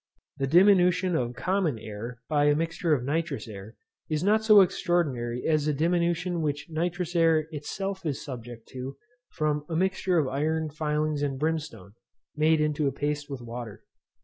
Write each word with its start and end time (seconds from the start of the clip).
The 0.37 0.47
diminution 0.47 1.15
of 1.15 1.35
common 1.35 1.77
air 1.77 2.17
by 2.27 2.45
a 2.45 2.55
mixture 2.55 2.91
of 2.95 3.03
nitrous 3.03 3.47
air, 3.47 3.75
is 4.09 4.23
not 4.23 4.43
so 4.43 4.61
extraordinary 4.61 5.45
as 5.45 5.67
the 5.67 5.73
diminution 5.75 6.41
which 6.41 6.65
nitrous 6.71 7.15
air 7.15 7.45
itself 7.51 8.03
is 8.03 8.19
subject 8.25 8.67
to 8.69 8.97
from 9.29 9.63
a 9.69 9.75
mixture 9.75 10.17
of 10.17 10.27
iron 10.27 10.71
filings 10.71 11.21
and 11.21 11.37
brimstone, 11.37 11.93
made 12.35 12.59
into 12.59 12.87
a 12.87 12.91
paste 12.91 13.29
with 13.29 13.41
water. 13.43 13.83